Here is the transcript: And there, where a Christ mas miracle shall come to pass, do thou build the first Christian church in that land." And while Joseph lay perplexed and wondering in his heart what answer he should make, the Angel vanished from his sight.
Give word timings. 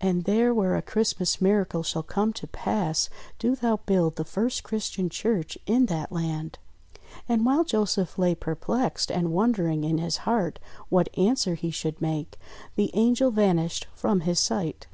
And 0.00 0.24
there, 0.24 0.54
where 0.54 0.74
a 0.74 0.80
Christ 0.80 1.20
mas 1.20 1.38
miracle 1.38 1.82
shall 1.82 2.02
come 2.02 2.32
to 2.32 2.46
pass, 2.46 3.10
do 3.38 3.54
thou 3.54 3.76
build 3.84 4.16
the 4.16 4.24
first 4.24 4.62
Christian 4.64 5.10
church 5.10 5.58
in 5.66 5.84
that 5.84 6.10
land." 6.10 6.58
And 7.28 7.44
while 7.44 7.64
Joseph 7.64 8.18
lay 8.18 8.34
perplexed 8.34 9.12
and 9.12 9.32
wondering 9.34 9.84
in 9.84 9.98
his 9.98 10.16
heart 10.24 10.60
what 10.88 11.10
answer 11.18 11.56
he 11.56 11.70
should 11.70 12.00
make, 12.00 12.38
the 12.76 12.90
Angel 12.94 13.30
vanished 13.30 13.86
from 13.94 14.20
his 14.20 14.40
sight. 14.40 14.86